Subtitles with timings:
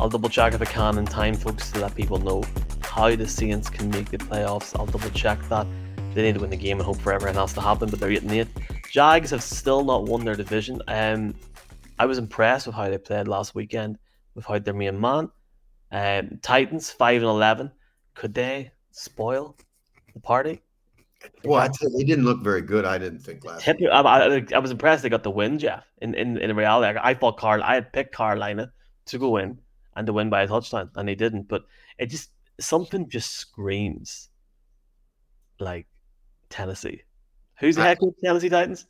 [0.00, 2.42] I'll double check if I can in time, folks, to let people know
[2.80, 4.74] how the Saints can make the playoffs.
[4.74, 5.66] I'll double check that.
[6.14, 8.10] They need to win the game and hope for everything else to happen, but they're
[8.10, 8.48] 8 and 8.
[8.90, 10.80] Jags have still not won their division.
[10.88, 11.34] Um,
[11.98, 13.98] I was impressed with how they played last weekend
[14.34, 15.28] without their main man.
[15.92, 17.70] Um, Titans 5 and 11.
[18.14, 19.54] Could they spoil
[20.14, 20.62] the party?
[21.44, 22.86] Well, I he didn't look very good.
[22.86, 23.68] I didn't think last.
[23.68, 25.84] I, I, I, was impressed they got the win, Jeff.
[26.00, 27.62] In in, in reality, I, I thought Carl.
[27.62, 28.72] I had picked Carolina
[29.04, 29.58] to go in
[30.00, 31.46] and to win by a touchdown, and they didn't.
[31.46, 31.64] But
[31.98, 34.30] it just something just screams
[35.58, 35.86] like
[36.48, 37.02] Tennessee.
[37.60, 38.86] Who's the head coach of Tennessee Titans?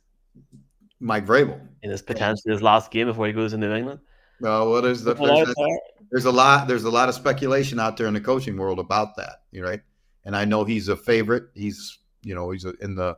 [1.01, 1.59] Mike Vrabel.
[1.83, 3.99] In his potentially his last game before he goes into England.
[4.39, 5.55] No, well, there's the there's a,
[6.09, 9.17] there's a lot there's a lot of speculation out there in the coaching world about
[9.17, 9.41] that.
[9.51, 9.81] You right,
[10.23, 11.49] and I know he's a favorite.
[11.53, 13.17] He's you know he's in the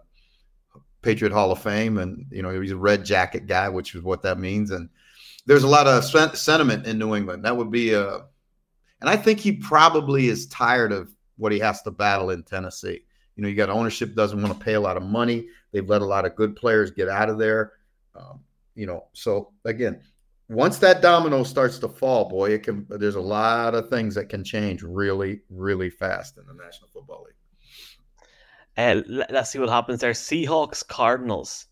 [1.04, 4.24] Patriot Hall of Fame, and you know he's a red jacket guy, which is what
[4.24, 4.72] that means.
[4.72, 4.90] And
[5.46, 7.46] there's a lot of sentiment in New England.
[7.46, 8.16] That would be a,
[9.02, 13.02] and I think he probably is tired of what he has to battle in Tennessee.
[13.36, 15.48] You know, you got ownership doesn't want to pay a lot of money.
[15.72, 17.74] They've let a lot of good players get out of there.
[18.16, 18.42] Um,
[18.76, 20.02] you know, so again,
[20.50, 22.86] once that domino starts to fall, boy, it can.
[22.90, 27.26] There's a lot of things that can change really, really fast in the National Football
[27.26, 27.34] League.
[28.76, 30.12] Uh, let's see what happens there.
[30.12, 31.68] Seahawks Cardinals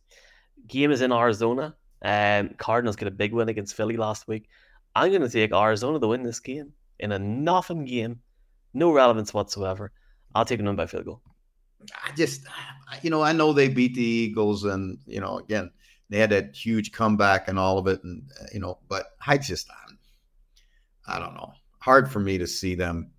[0.68, 1.76] game is in Arizona.
[2.02, 4.50] Um, Cardinals get a big win against Philly last week.
[4.96, 8.20] I'm going to take Arizona to win this game in a nothing game,
[8.74, 9.92] no relevance whatsoever.
[10.34, 11.22] I'll take them by field goal.
[12.06, 12.42] I just,
[13.02, 15.72] you know, I know they beat the Eagles, and you know, again,
[16.10, 19.68] they had that huge comeback and all of it, and you know, but I just,
[21.08, 23.12] I don't know, hard for me to see them.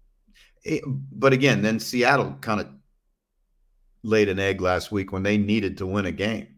[0.65, 2.69] Eh, but again, then Seattle kind of
[4.03, 6.49] laid an egg last week when they needed to win a game.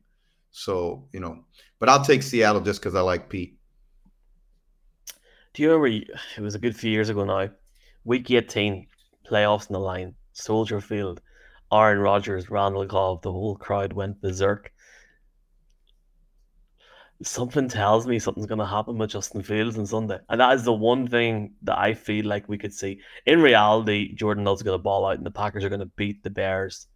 [0.57, 1.45] So, you know,
[1.81, 3.59] but I'll take Seattle just because I like Pete.
[5.53, 7.51] Do you remember it was a good few years ago now?
[8.05, 8.87] Week 18,
[9.29, 11.21] playoffs in the line, Soldier Field,
[11.73, 14.73] Aaron Rodgers, Randall Cobb, the whole crowd went berserk.
[17.25, 20.21] Something tells me something's going to happen with Justin Fields on Sunday.
[20.29, 23.01] And that is the one thing that I feel like we could see.
[23.27, 26.23] In reality, Jordan Love's going to ball out and the Packers are going to beat
[26.23, 26.87] the Bears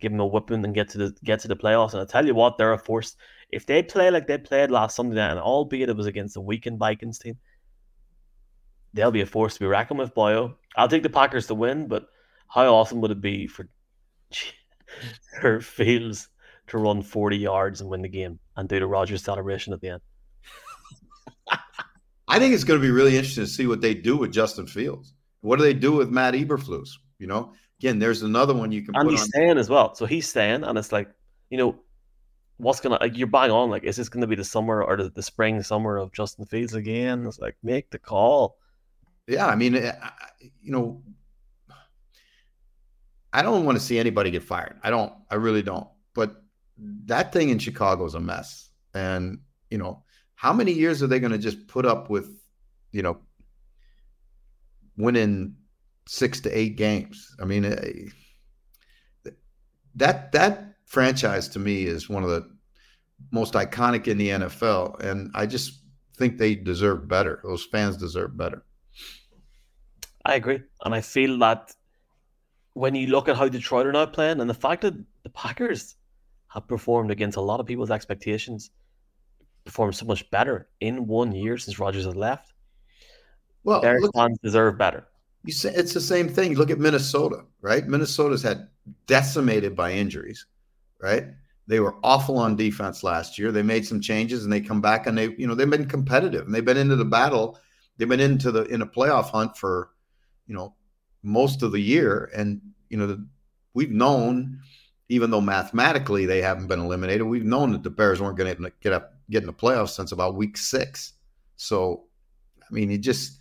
[0.00, 1.92] give them a whipping and get to the get to the playoffs.
[1.92, 3.16] And I tell you what, they're a force.
[3.50, 6.40] If they play like they played last Sunday night, and albeit it was against the
[6.40, 7.36] weakened Vikings team,
[8.92, 10.54] they'll be a force to be reckoned with, boyo.
[10.76, 12.06] I'll take the Packers to win, but
[12.48, 13.68] how awesome would it be for
[15.40, 16.28] for Fields
[16.68, 19.90] to run 40 yards and win the game and do the Rodgers celebration at the
[19.90, 20.02] end?
[22.28, 24.66] I think it's going to be really interesting to see what they do with Justin
[24.66, 25.14] Fields.
[25.42, 26.88] What do they do with Matt Eberflus?
[27.18, 28.96] You know, again, there's another one you can.
[28.96, 29.28] And he's on.
[29.28, 31.08] staying as well, so he's staying, and it's like,
[31.50, 31.76] you know,
[32.58, 33.70] what's gonna like you're buying on?
[33.70, 36.74] Like, is this gonna be the summer or the, the spring summer of Justin Fields
[36.74, 37.26] again?
[37.26, 38.58] It's like make the call.
[39.26, 39.92] Yeah, I mean, eh,
[40.62, 41.02] you know,
[43.32, 44.78] I don't want to see anybody get fired.
[44.82, 45.12] I don't.
[45.30, 45.88] I really don't.
[46.14, 46.42] But
[47.06, 50.04] that thing in Chicago is a mess, and you know,
[50.36, 52.30] how many years are they going to just put up with,
[52.92, 53.18] you know,
[54.96, 55.56] winning
[56.06, 57.34] six to eight games.
[57.40, 59.30] I mean, uh,
[59.96, 62.48] that that franchise to me is one of the
[63.32, 65.80] most iconic in the NFL, and I just
[66.16, 67.40] think they deserve better.
[67.42, 68.64] Those fans deserve better.
[70.24, 71.74] I agree, and I feel that
[72.74, 75.96] when you look at how Detroit are now playing, and the fact that the Packers
[76.48, 78.70] have performed against a lot of people's expectations,
[79.64, 82.52] performed so much better in one year since Rodgers has left.
[83.64, 85.06] Well, their fans deserve better.
[85.46, 86.54] You say it's the same thing.
[86.54, 87.86] Look at Minnesota, right?
[87.86, 88.68] Minnesota's had
[89.06, 90.46] decimated by injuries,
[91.00, 91.28] right?
[91.68, 93.50] They were awful on defense last year.
[93.50, 96.46] They made some changes and they come back and they, you know, they've been competitive
[96.46, 97.58] and they've been into the battle.
[97.96, 99.90] They've been into the in a playoff hunt for,
[100.46, 100.74] you know,
[101.22, 102.30] most of the year.
[102.34, 103.26] And you know, the,
[103.74, 104.60] we've known,
[105.08, 108.72] even though mathematically they haven't been eliminated, we've known that the Bears weren't going to
[108.80, 111.14] get up get in the playoffs since about week six.
[111.56, 112.04] So,
[112.62, 113.40] I mean, it just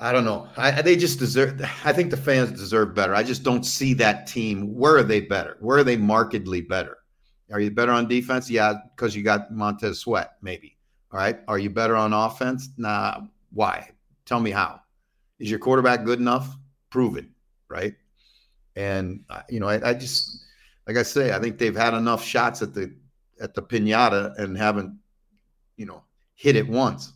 [0.00, 0.48] I don't know.
[0.56, 1.60] I, they just deserve.
[1.84, 3.14] I think the fans deserve better.
[3.14, 4.74] I just don't see that team.
[4.74, 5.58] Where are they better?
[5.60, 6.96] Where are they markedly better?
[7.52, 8.48] Are you better on defense?
[8.48, 10.78] Yeah, because you got Montez Sweat, maybe.
[11.12, 11.40] All right.
[11.48, 12.70] Are you better on offense?
[12.78, 13.22] Nah.
[13.52, 13.90] Why?
[14.24, 14.80] Tell me how.
[15.38, 16.56] Is your quarterback good enough?
[16.90, 17.34] Proven.
[17.68, 17.94] Right.
[18.76, 20.44] And uh, you know, I, I just
[20.86, 22.94] like I say, I think they've had enough shots at the
[23.40, 24.96] at the pinata and haven't,
[25.76, 26.04] you know,
[26.36, 27.12] hit it once.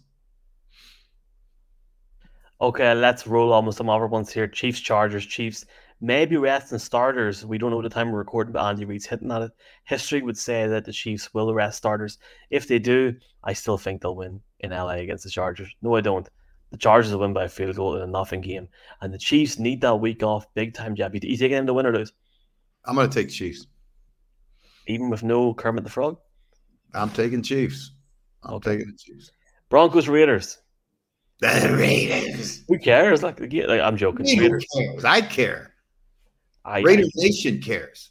[2.64, 4.46] Okay, let's roll almost some other ones here.
[4.46, 5.66] Chiefs, Chargers, Chiefs.
[6.00, 7.44] Maybe resting starters.
[7.44, 9.52] We don't know the time we're recording, but Andy Reid's hitting at it.
[9.84, 12.16] History would say that the Chiefs will rest starters.
[12.48, 15.68] If they do, I still think they'll win in LA against the Chargers.
[15.82, 16.26] No, I don't.
[16.70, 18.68] The Chargers will win by a field goal in a nothing game,
[19.02, 20.96] and the Chiefs need that week off big time.
[20.96, 22.14] Jab, you taking them to win or lose?
[22.86, 23.66] I'm going to take Chiefs,
[24.86, 26.16] even with no Kermit the Frog.
[26.94, 27.92] I'm taking Chiefs.
[28.42, 28.70] I'm okay.
[28.70, 29.32] taking the Chiefs.
[29.68, 30.60] Broncos Raiders.
[31.44, 32.64] The Raiders.
[32.68, 33.22] Who cares?
[33.22, 34.24] Like, like I'm joking.
[34.24, 34.66] Raiders.
[34.74, 35.04] Cares?
[35.04, 35.74] I care.
[36.64, 38.10] I, Raider I, Nation cares.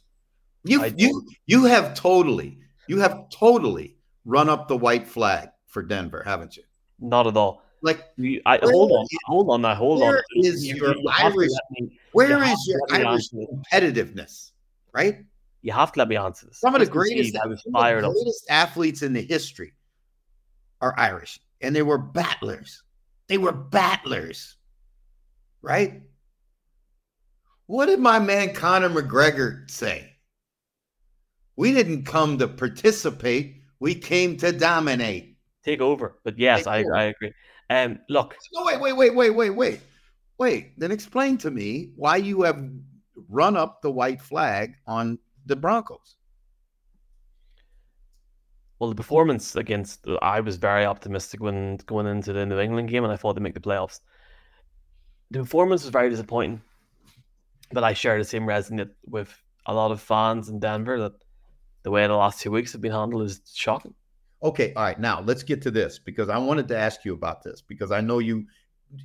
[0.62, 6.22] You you you have totally you have totally run up the white flag for Denver,
[6.24, 6.62] haven't you?
[7.00, 7.62] Not at all.
[7.82, 10.22] Like you, I, hold on, hold on, now hold where on.
[10.36, 11.50] Is you, your you Irish?
[11.72, 14.52] Me, where is your Irish competitiveness?
[14.92, 15.24] Right.
[15.60, 16.60] You have to let me answer this.
[16.60, 19.72] Some of the greatest, I was fired the greatest athletes in the history
[20.80, 22.83] are Irish, and they were battlers.
[23.28, 24.56] They were battlers,
[25.62, 26.02] right?
[27.66, 30.12] What did my man Conor McGregor say?
[31.56, 33.62] We didn't come to participate.
[33.80, 35.36] We came to dominate.
[35.64, 36.18] Take over.
[36.24, 37.32] But yes, I, I agree.
[37.70, 38.36] Um, look.
[38.52, 39.80] No, wait, wait, wait, wait, wait, wait.
[40.36, 40.78] Wait.
[40.78, 42.62] Then explain to me why you have
[43.28, 46.16] run up the white flag on the Broncos.
[48.78, 53.04] Well, the performance against I was very optimistic when going into the New England game,
[53.04, 54.00] and I thought they'd make the playoffs.
[55.30, 56.60] The performance was very disappointing,
[57.72, 59.32] but I share the same resonance with
[59.66, 61.12] a lot of fans in Denver that
[61.82, 63.94] the way the last two weeks have been handled is shocking.
[64.42, 64.98] Okay, all right.
[64.98, 68.00] Now let's get to this because I wanted to ask you about this because I
[68.00, 68.46] know you,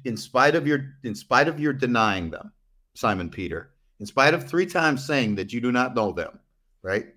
[0.03, 2.51] in spite of your, in spite of your denying them,
[2.95, 6.39] Simon Peter, in spite of three times saying that you do not know them,
[6.81, 7.07] right?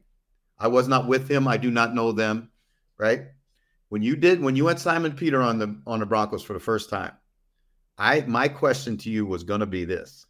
[0.63, 1.49] I was not with him.
[1.49, 2.49] I do not know them,
[2.97, 3.23] right?
[3.89, 6.61] When you did, when you went Simon Peter on the on the Broncos for the
[6.61, 7.13] first time,
[7.99, 10.25] I my question to you was going to be this: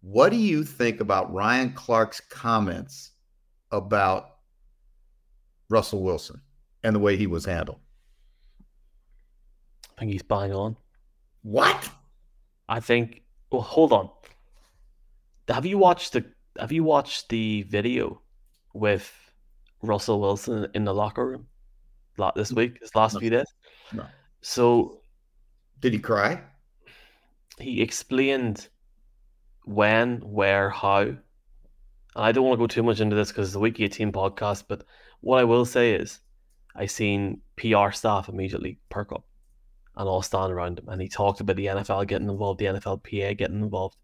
[0.00, 3.12] What do you think about Ryan Clark's comments
[3.70, 4.36] about
[5.68, 6.40] Russell Wilson
[6.82, 7.80] and the way he was handled?
[9.96, 10.78] I think he's buying on.
[11.42, 11.90] What?
[12.70, 13.20] I think.
[13.52, 14.08] Well, hold on.
[15.46, 16.24] Have you watched the
[16.58, 18.22] Have you watched the video
[18.78, 19.12] with
[19.82, 21.46] Russell Wilson in the locker room
[22.34, 22.78] this week?
[22.80, 23.20] His last no.
[23.20, 23.46] few days.
[23.92, 24.06] No.
[24.40, 25.00] So,
[25.80, 26.40] did he cry?
[27.58, 28.68] He explained
[29.64, 31.00] when, where, how.
[31.00, 31.18] And
[32.14, 34.64] I don't want to go too much into this because it's a Week 18 podcast,
[34.68, 34.84] but
[35.20, 36.20] what I will say is
[36.74, 39.24] I seen PR staff immediately perk up
[39.96, 40.88] and all stand around him.
[40.88, 43.96] And he talked about the NFL getting involved, the NFLPA getting involved.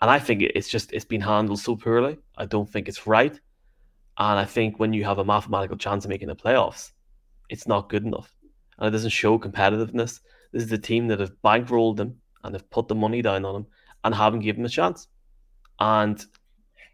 [0.00, 2.18] And I think it's just it's been handled so poorly.
[2.36, 3.38] I don't think it's right.
[4.18, 6.92] And I think when you have a mathematical chance of making the playoffs,
[7.48, 8.34] it's not good enough.
[8.78, 10.20] And it doesn't show competitiveness.
[10.52, 13.54] This is the team that have bankrolled them and have put the money down on
[13.54, 13.66] them
[14.04, 15.08] and haven't given them a chance.
[15.78, 16.24] And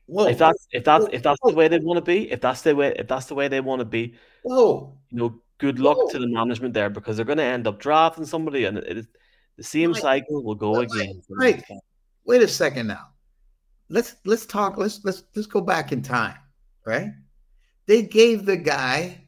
[0.06, 0.26] Whoa.
[0.26, 2.74] if that's if that's if that's the way they want to be, if that's the
[2.74, 4.96] way if that's the way they want to be, Whoa.
[5.10, 6.08] you know, good luck Whoa.
[6.08, 9.06] to the management there because they're going to end up drafting somebody, and it, it
[9.56, 11.22] the same cycle will go again.
[11.30, 11.62] Right
[12.24, 13.08] wait a second now.
[13.88, 14.76] Let's let's talk.
[14.76, 16.36] Let's let's let's go back in time,
[16.84, 17.10] right?
[17.86, 19.18] They gave the guy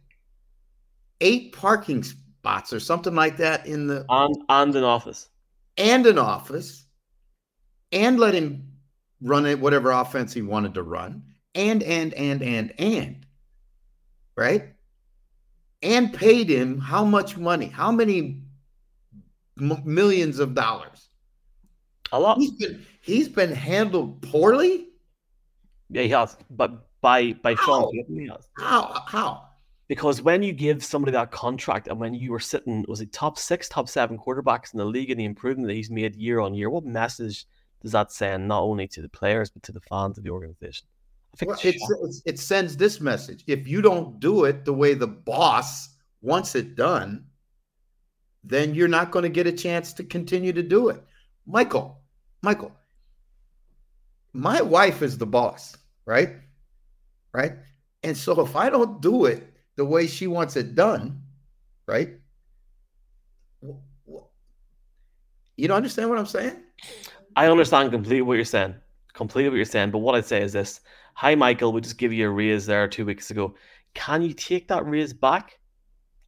[1.21, 5.29] eight parking spots or something like that in the and and an office
[5.77, 6.87] and an office,
[7.93, 8.69] and let him
[9.21, 11.23] run it whatever offense he wanted to run,
[11.55, 13.27] and and and and and
[14.37, 14.75] right,
[15.83, 17.67] and paid him how much money?
[17.67, 18.43] How many
[19.61, 21.09] m- millions of dollars?
[22.13, 22.39] A lot.
[22.39, 24.89] He's been he's been handled poorly.
[25.91, 26.37] Yeah, he has.
[26.51, 27.91] But by by how?
[27.93, 28.31] Sean.
[28.57, 29.03] How?
[29.07, 29.49] How?
[29.89, 33.39] Because when you give somebody that contract and when you were sitting, was it top
[33.39, 36.55] six, top seven quarterbacks in the league and the improvement that he's made year on
[36.55, 37.45] year, what message
[37.83, 40.87] does that send not only to the players but to the fans of the organization?
[41.35, 45.07] I think well, it sends this message: if you don't do it the way the
[45.07, 45.91] boss
[46.23, 47.27] wants it done,
[48.43, 51.05] then you're not going to get a chance to continue to do it.
[51.45, 52.01] Michael,
[52.41, 52.73] Michael,
[54.33, 56.37] my wife is the boss, right?
[57.35, 57.55] Right.
[58.05, 59.43] And so if I don't do it
[59.77, 61.23] the way she wants it done,
[61.87, 62.11] right?
[65.57, 66.63] You don't understand what I'm saying?
[67.37, 68.75] I understand completely what you're saying.
[69.15, 69.91] Completely what you're saying.
[69.91, 70.81] But what I'd say is this
[71.15, 71.73] Hi, Michael.
[71.73, 73.55] We just give you a raise there two weeks ago.
[73.95, 75.59] Can you take that raise back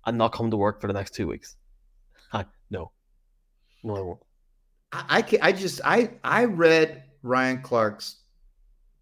[0.07, 1.57] and not come to work for the next two weeks?
[2.31, 2.93] Hi, no.
[3.83, 4.21] No, I won't.
[4.93, 8.19] I, I, I just I I read Ryan Clark's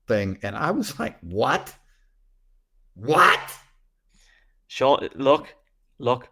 [0.09, 1.75] thing and I was like, what?
[2.95, 3.41] What?
[4.67, 5.55] Sean, look,
[5.99, 6.29] look.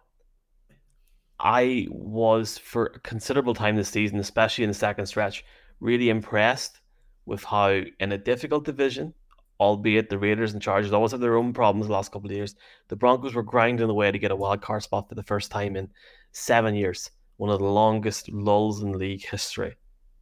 [1.39, 5.43] I was for a considerable time this season, especially in the second stretch,
[5.79, 6.79] really impressed
[7.25, 9.13] with how in a difficult division,
[9.59, 12.55] albeit the Raiders and Chargers always have their own problems the last couple of years,
[12.87, 15.75] the Broncos were grinding away to get a wild card spot for the first time
[15.75, 15.89] in
[16.31, 19.75] seven years one of the longest lulls in league history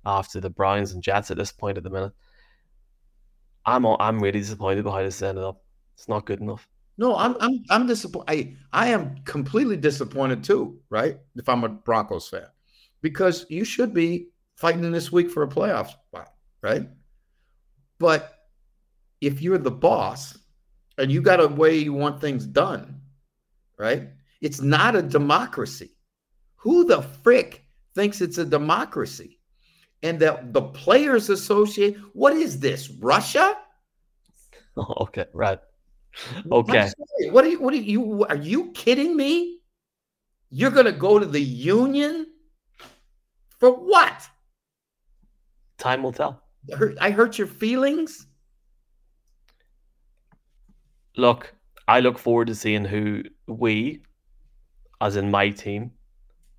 [0.05, 2.13] after the Browns and Jets at this point at the minute.
[3.65, 5.63] I'm I'm really disappointed by how this ended up.
[6.01, 6.67] It's not good enough.
[6.97, 8.57] No, I'm I'm I'm disappointed.
[8.73, 11.19] I, I am completely disappointed too, right?
[11.35, 12.47] If I'm a Broncos fan.
[13.03, 16.89] Because you should be fighting in this week for a playoff spot, right?
[17.99, 18.33] But
[19.21, 20.39] if you're the boss
[20.97, 23.01] and you got a way you want things done,
[23.77, 24.09] right?
[24.41, 25.91] It's not a democracy.
[26.55, 29.37] Who the frick thinks it's a democracy?
[30.01, 32.89] And that the players associate what is this?
[32.89, 33.55] Russia?
[34.75, 35.59] Oh, okay, right.
[36.51, 36.91] Okay.
[37.31, 39.59] What are you what are you are you kidding me?
[40.49, 42.27] You're gonna go to the union
[43.59, 44.27] for what?
[45.77, 46.43] Time will tell.
[46.99, 48.27] I hurt your feelings.
[51.17, 51.53] Look,
[51.87, 54.01] I look forward to seeing who we,
[54.99, 55.91] as in my team,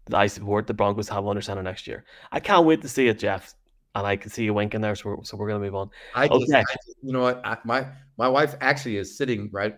[0.06, 2.04] that I support, the Broncos have under center next year.
[2.30, 3.54] I can't wait to see it, Jeff.
[3.94, 5.90] And I can see you winking there, so we're, so we're going to move on.
[6.14, 6.60] I just, okay.
[6.60, 7.42] I just, you know what?
[7.44, 9.76] I, my my wife actually is sitting right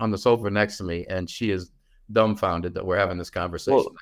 [0.00, 1.70] on the sofa next to me, and she is
[2.10, 3.76] dumbfounded that we're having this conversation.
[3.76, 3.94] Well,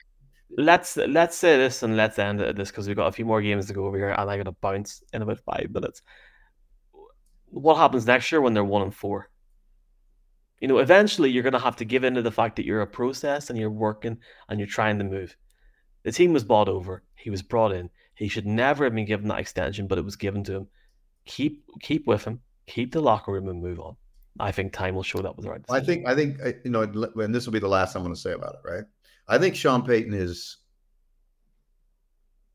[0.56, 3.42] let's let's say this and let's end it this because we've got a few more
[3.42, 6.02] games to go over here, and I got to bounce in about five minutes.
[7.47, 9.28] What happens next year when they're one and four?
[10.61, 12.80] You know, eventually you're going to have to give in to the fact that you're
[12.83, 14.18] a process and you're working
[14.49, 15.37] and you're trying to move.
[16.04, 17.02] The team was bought over.
[17.14, 17.90] He was brought in.
[18.17, 20.67] He should never have been given that extension, but it was given to him.
[21.27, 22.41] Keep keep with him.
[22.67, 23.97] Keep the locker room and move on.
[24.41, 25.63] I think time will show that was the right.
[25.63, 25.83] Decision.
[25.83, 28.15] I think I think uh, you know, and this will be the last I'm going
[28.15, 28.69] to say about it.
[28.69, 28.85] Right?
[29.29, 30.59] I think Sean Payton is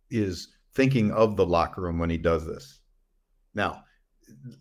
[0.10, 2.80] is thinking of the locker room when he does this.
[3.54, 3.84] Now,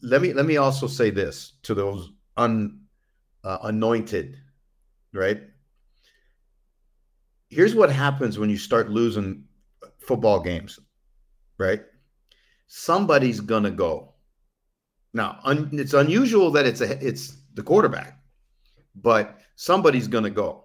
[0.03, 2.81] let me let me also say this to those un
[3.45, 4.37] uh, anointed,
[5.13, 5.43] right?
[7.49, 9.45] Here's what happens when you start losing
[9.99, 10.79] football games,
[11.61, 11.83] right?
[12.67, 14.15] Somebody's gonna go.
[15.13, 18.19] Now, un, it's unusual that it's a it's the quarterback,
[18.97, 20.65] but somebody's gonna go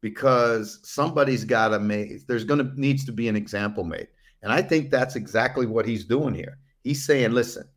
[0.00, 2.26] because somebody's got to make.
[2.26, 4.08] There's gonna needs to be an example made,
[4.42, 6.58] and I think that's exactly what he's doing here.
[6.82, 7.68] He's saying, "Listen,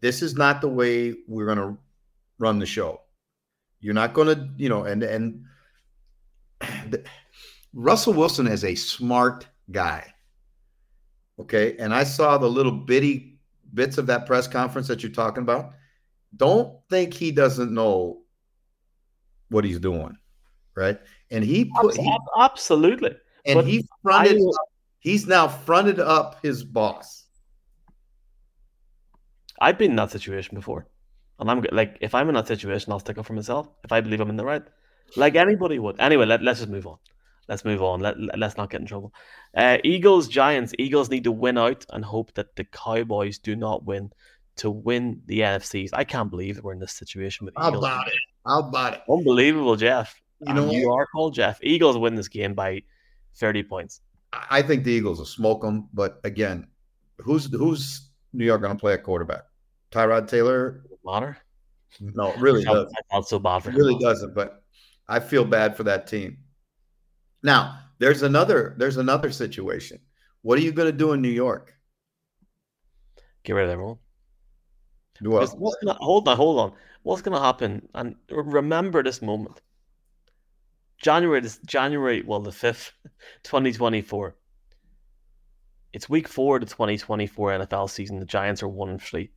[0.00, 1.76] this is not the way we're gonna
[2.38, 3.00] run the show.
[3.80, 5.44] You're not to, you know, and and
[7.72, 10.11] Russell Wilson is a smart guy.
[11.38, 13.38] Okay, and I saw the little bitty
[13.74, 15.72] bits of that press conference that you're talking about.
[16.36, 18.22] Don't think he doesn't know
[19.48, 20.16] what he's doing,
[20.74, 20.98] right?
[21.30, 24.40] And he put he, absolutely, and but he fronted.
[24.40, 24.64] I,
[25.00, 27.24] he's now fronted up his boss.
[29.60, 30.86] I've been in that situation before.
[31.38, 33.68] And I'm like, if I'm in that situation, I'll stick up for myself.
[33.84, 34.62] If I believe I'm in the right,
[35.16, 35.98] like anybody would.
[36.00, 36.98] Anyway, let, let's just move on.
[37.48, 38.00] Let's move on.
[38.00, 39.12] Let, let, us not get in trouble.
[39.56, 40.72] Uh, Eagles, Giants.
[40.78, 44.12] Eagles need to win out and hope that the Cowboys do not win
[44.56, 45.90] to win the NFCs.
[45.92, 47.84] I can't believe we're in this situation with How Eagles.
[47.84, 48.14] about it?
[48.46, 49.02] How about it?
[49.08, 50.20] Unbelievable, Jeff.
[50.40, 51.58] You know, you are called Jeff.
[51.62, 52.82] Eagles win this game by
[53.36, 54.00] 30 points.
[54.32, 56.66] I think the Eagles will smoke them, but again,
[57.18, 59.42] who's who's New York going to play at quarterback?
[59.90, 61.36] Tyrod Taylor matter.
[62.00, 62.92] No, really doesn't.
[63.12, 63.76] Not so bad for him.
[63.76, 64.62] really doesn't, but
[65.08, 66.38] I feel bad for that team.
[67.42, 69.98] Now, there's another there's another situation.
[70.42, 71.74] What are you going to do in New York?
[73.44, 73.98] Get rid of everyone.
[75.20, 76.72] Well, what's gonna, hold on, hold on.
[77.02, 77.88] What's going to happen?
[77.94, 79.60] And remember this moment.
[81.00, 82.92] January, this January, well, the fifth,
[83.42, 84.36] twenty twenty four.
[85.92, 88.20] It's week four of the twenty twenty four NFL season.
[88.20, 89.30] The Giants are one and three.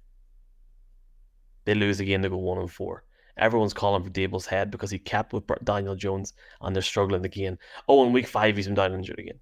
[1.66, 3.04] They lose again, they go one and four.
[3.38, 7.58] Everyone's calling for Daboll's head because he kept with Daniel Jones and they're struggling again.
[7.88, 9.40] Oh, in week five, he's been down injured again.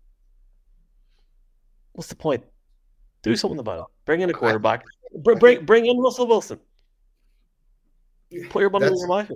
[1.94, 2.44] What's the point?
[3.22, 3.86] Do something about it.
[4.06, 4.84] Bring in a quarterback.
[5.16, 6.60] Bring bring, bring in Russell Wilson.
[8.50, 9.30] Put your money in your mouth.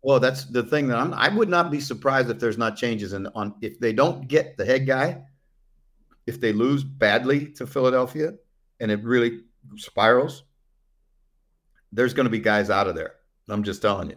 [0.00, 3.12] Well, that's the thing that I'm, I would not be surprised if there's not changes
[3.12, 5.22] in on if they don't get the head guy,
[6.26, 8.32] if they lose badly to Philadelphia
[8.80, 9.40] and it really
[9.76, 10.44] spirals,
[11.92, 13.16] there's going to be guys out of there.
[13.48, 14.16] I'm just telling you.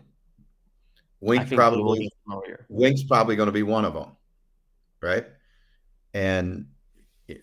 [1.21, 2.09] Wink probably
[2.67, 4.15] Wink's probably going to be one of them,
[5.01, 5.25] right?
[6.13, 6.65] And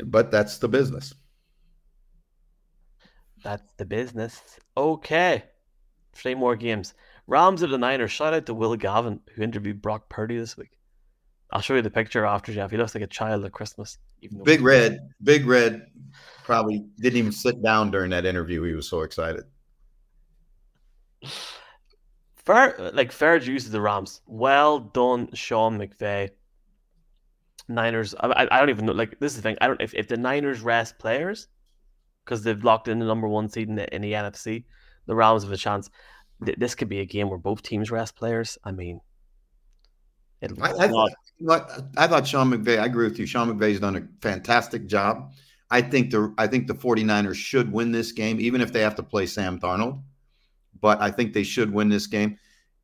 [0.04, 1.14] but that's the business.
[3.45, 4.42] That's the business.
[4.76, 5.45] Okay,
[6.12, 6.95] three more games.
[7.28, 8.11] Rams of the Niners.
[8.11, 10.73] Shout out to Will Gavin who interviewed Brock Purdy this week.
[11.50, 12.71] I'll show you the picture after Jeff.
[12.71, 13.97] He looks like a child at Christmas.
[14.42, 15.87] Big Red, Big Red,
[16.45, 18.62] probably didn't even sit down during that interview.
[18.64, 19.45] He was so excited.
[22.49, 24.23] Fair, like fair juice to the Rams.
[24.26, 26.31] Well done, Sean McVay.
[27.69, 28.14] Niners.
[28.19, 28.93] I, I don't even know.
[28.93, 29.59] Like this is the thing.
[29.61, 31.49] I don't if, if the Niners rest players
[32.25, 34.64] because they've locked in the number one seed in the, in the NFC,
[35.05, 35.90] the Rams have a chance.
[36.43, 38.57] Th- this could be a game where both teams rest players.
[38.64, 39.02] I mean,
[40.43, 41.11] I, I, thought,
[41.99, 42.78] I thought Sean McVay.
[42.78, 43.26] I agree with you.
[43.26, 45.33] Sean McVay's done a fantastic job.
[45.71, 48.95] I think the I think the 49ers should win this game, even if they have
[48.95, 50.00] to play Sam Darnold.
[50.80, 52.38] But I think they should win this game.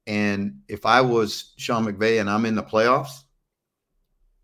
[0.06, 3.22] And if I was Sean McVay and I'm in the playoffs,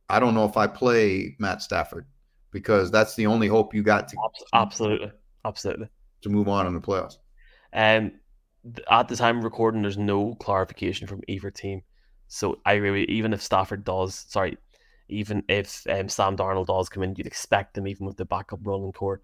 [0.09, 2.07] I don't know if I play Matt Stafford
[2.50, 4.16] because that's the only hope you got to
[4.52, 5.12] absolutely,
[5.45, 5.88] absolutely
[6.23, 7.19] to move on in the playoffs.
[7.73, 8.12] And
[8.64, 11.83] um, at the time of recording, there's no clarification from either team.
[12.28, 13.04] So I agree.
[13.04, 14.57] Even if Stafford does, sorry,
[15.09, 18.61] even if um, Sam Darnold does come in, you'd expect them, even with the backup
[18.62, 19.23] running core,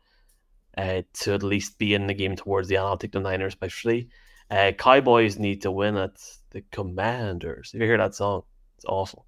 [0.77, 2.87] uh, to at least be in the game towards the end.
[2.87, 4.09] I'll take the Niners by three.
[4.51, 7.73] Uh, Cowboys need to win at the Commanders.
[7.75, 8.43] If you hear that song,
[8.77, 9.27] it's awful.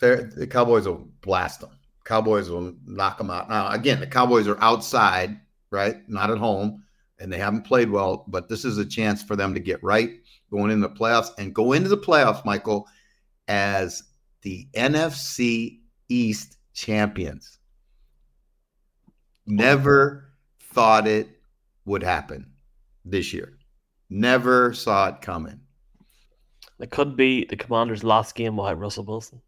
[0.00, 1.70] They're, the Cowboys will blast them.
[2.04, 3.48] Cowboys will knock them out.
[3.48, 5.96] Now, again, the Cowboys are outside, right?
[6.08, 6.82] Not at home,
[7.20, 10.10] and they haven't played well, but this is a chance for them to get right
[10.50, 12.86] going into the playoffs and go into the playoffs, Michael,
[13.48, 14.02] as
[14.42, 17.58] the NFC East champions.
[19.46, 20.31] Never
[20.72, 21.28] thought it
[21.84, 22.52] would happen
[23.04, 23.58] this year.
[24.10, 25.60] Never saw it coming.
[26.80, 29.40] It could be the Commanders' last game without Russell Wilson.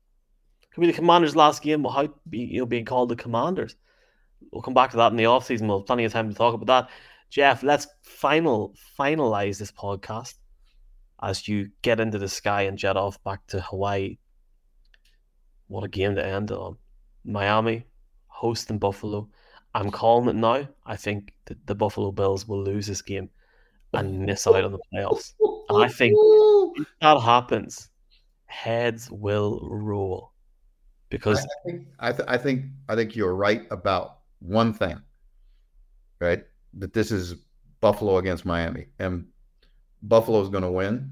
[0.73, 3.77] Could be the Commanders' last game without you know, being called the Commanders.
[4.51, 5.67] We'll come back to that in the offseason.
[5.67, 6.91] We'll have plenty of time to talk about that.
[7.31, 10.35] Jeff, let's final finalize this podcast
[11.23, 14.19] as you get into the sky and jet off back to Hawaii.
[15.69, 16.77] What a game to end on.
[17.25, 17.85] Miami
[18.27, 19.29] hosting Buffalo.
[19.75, 20.69] I'm calling it now.
[20.87, 23.29] I think that the Buffalo Bills will lose this game
[23.93, 25.35] and miss out on the playoffs.
[25.69, 26.15] And I think
[26.77, 27.89] if that happens,
[28.47, 30.33] heads will roll
[31.11, 35.01] because I think I, th- I think I think you're right about one thing,
[36.21, 36.45] right?
[36.75, 37.37] That this is
[37.81, 39.27] Buffalo against Miami, and
[40.03, 41.11] Buffalo's going to win.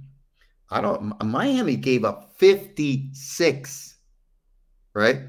[0.71, 1.23] I don't.
[1.25, 3.97] Miami gave up 56,
[4.95, 5.21] right?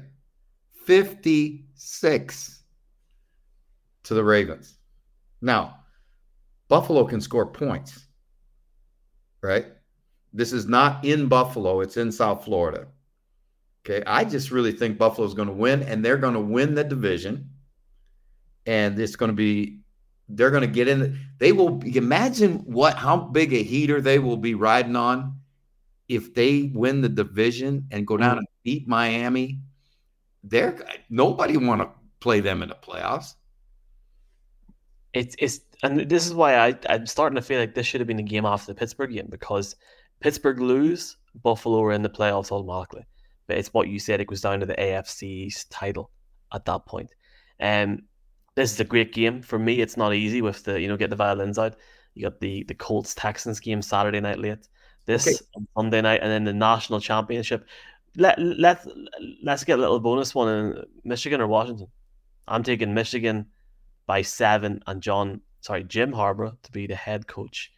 [0.86, 2.63] 56
[4.04, 4.78] to the Ravens.
[5.40, 5.80] Now,
[6.68, 8.06] Buffalo can score points,
[9.42, 9.66] right?
[10.32, 12.86] This is not in Buffalo, it's in South Florida.
[13.86, 14.02] Okay.
[14.06, 17.50] I just really think Buffalo's going to win, and they're going to win the division.
[18.66, 19.80] And it's going to be,
[20.28, 21.20] they're going to get in.
[21.38, 25.38] They will imagine what, how big a heater they will be riding on
[26.08, 29.60] if they win the division and go down and beat Miami.
[30.42, 31.90] They're nobody want to
[32.20, 33.34] play them in the playoffs.
[35.14, 38.08] It's it's and this is why I I'm starting to feel like this should have
[38.08, 39.76] been a game after the Pittsburgh game because
[40.20, 43.06] Pittsburgh lose, Buffalo are in the playoffs automatically
[43.46, 44.20] but it's what you said.
[44.20, 46.10] It goes down to the AFC's title
[46.52, 47.10] at that point.
[47.60, 48.02] Um,
[48.54, 49.80] this is a great game for me.
[49.80, 51.76] It's not easy with the you know get the violins out.
[52.14, 54.68] You got the the Colts Texans game Saturday night late.
[55.06, 55.66] This okay.
[55.76, 57.66] Sunday night, and then the national championship.
[58.16, 58.86] Let let
[59.42, 61.88] let's get a little bonus one in Michigan or Washington.
[62.46, 63.46] I'm taking Michigan
[64.06, 67.72] by seven, and John, sorry, Jim Harbaugh to be the head coach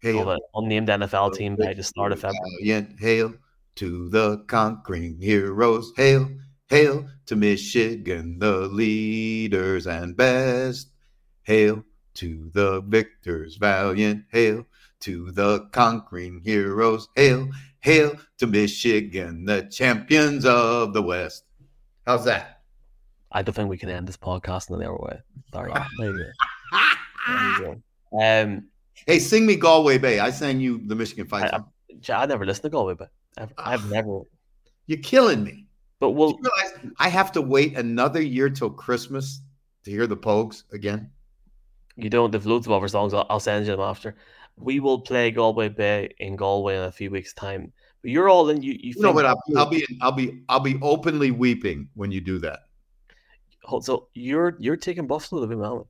[0.00, 0.22] hail.
[0.22, 2.86] of an unnamed NFL team by the start of February.
[2.98, 3.34] Hail
[3.76, 5.92] to the conquering heroes.
[5.96, 6.28] Hail,
[6.68, 10.88] hail to Michigan, the leaders and best.
[11.42, 14.24] Hail to the victors, valiant.
[14.30, 14.66] Hail
[15.00, 17.08] to the conquering heroes.
[17.16, 17.48] Hail,
[17.80, 21.44] hail to Michigan, the champions of the West.
[22.06, 22.59] How's that?
[23.32, 25.18] I don't think we can end this podcast in the other way.
[25.52, 25.72] Sorry.
[28.12, 28.64] Um,
[29.06, 30.18] hey, sing me Galway Bay.
[30.18, 31.52] I sang you the Michigan fight.
[31.54, 31.60] I,
[32.08, 33.06] I, I never listened to Galway Bay.
[33.38, 34.22] I've, I've never.
[34.86, 35.66] You're killing me.
[36.00, 36.38] But we'll.
[36.98, 39.42] I have to wait another year till Christmas
[39.84, 41.10] to hear the Pogues again.
[41.96, 42.30] You don't.
[42.30, 43.14] There's loads of other songs.
[43.14, 44.16] I'll, I'll send you them after.
[44.56, 47.72] We will play Galway Bay in Galway in a few weeks' time.
[48.02, 48.62] But you're all in.
[48.62, 52.10] You, you, you know, but I'll, I'll be, I'll be, I'll be openly weeping when
[52.10, 52.60] you do that.
[53.80, 55.86] So you're you're taking Buffalo to be Melbourne.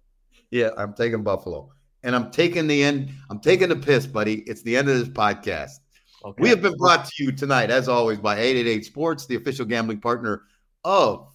[0.51, 1.71] Yeah, I'm taking Buffalo,
[2.03, 3.11] and I'm taking the end.
[3.31, 4.41] I'm taking the piss, buddy.
[4.41, 5.79] It's the end of this podcast.
[6.25, 6.43] Okay.
[6.43, 10.01] We have been brought to you tonight, as always, by 888 Sports, the official gambling
[10.01, 10.43] partner
[10.85, 11.35] of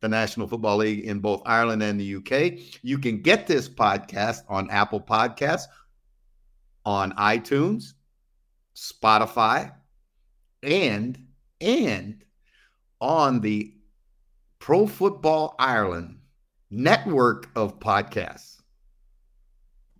[0.00, 2.58] the National Football League in both Ireland and the UK.
[2.82, 5.66] You can get this podcast on Apple Podcasts,
[6.84, 7.92] on iTunes,
[8.76, 9.72] Spotify,
[10.62, 11.18] and
[11.60, 12.24] and
[13.00, 13.74] on the
[14.64, 16.20] Pro Football Ireland
[16.70, 18.62] network of podcasts.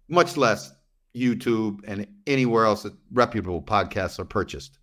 [0.09, 0.73] Much less
[1.15, 4.79] YouTube, and anywhere else that reputable podcasts are purchased,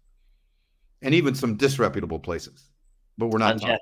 [1.02, 2.70] and even some disreputable places.
[3.18, 3.60] but we're not.
[3.60, 3.80] Jeff,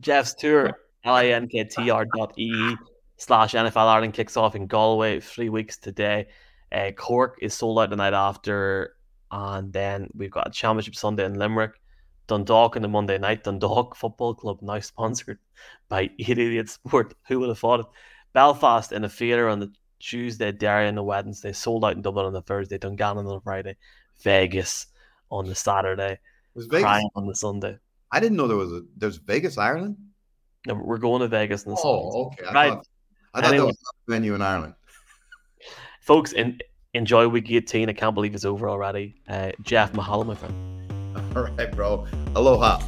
[0.00, 0.72] Jeff's tour,
[1.06, 2.74] linktr dot e
[3.16, 6.26] slash NFL Ireland kicks off in Galway three weeks today.
[6.72, 8.96] Uh, Cork is sold out the night after,
[9.30, 11.80] and then we've got a championship Sunday in Limerick.
[12.30, 13.42] Dundalk on the Monday night.
[13.44, 15.38] Dundalk Football Club now sponsored
[15.88, 17.14] by Idiot Sport.
[17.26, 17.86] Who would have thought it?
[18.32, 22.26] Belfast in the theatre on the Tuesday, Derry on the Wednesday, sold out in Dublin
[22.26, 23.76] on the Thursday, Dungannon on the Friday,
[24.22, 24.86] Vegas
[25.30, 26.18] on the Saturday,
[26.54, 27.02] Was Vegas?
[27.16, 27.76] On the Sunday.
[28.12, 28.82] I didn't know there was a.
[28.96, 29.96] There's Vegas, Ireland.
[30.66, 32.00] No, we're going to Vegas on the Sunday.
[32.12, 32.46] Oh, okay.
[32.46, 32.68] I Right.
[32.70, 32.86] thought,
[33.34, 33.58] I thought Anyway.
[33.58, 33.76] that was
[34.08, 34.74] a venue in Ireland.
[36.02, 36.60] Folks, in,
[36.94, 37.88] enjoy week 18.
[37.88, 39.16] I can't believe it's over already.
[39.28, 40.69] Uh, Jeff Mahalo, my friend.
[41.36, 42.06] All right, bro.
[42.34, 42.80] Aloha.